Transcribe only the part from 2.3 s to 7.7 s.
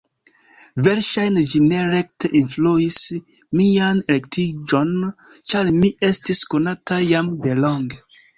influis mian elektiĝon, ĉar mi estis konata jam de